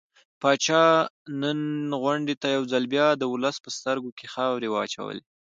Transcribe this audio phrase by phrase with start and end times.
[0.41, 0.83] پاچا
[1.41, 1.59] نن
[2.01, 5.23] غونډې ته يو ځل بيا د ولس په سترګو کې خاورې واچولې.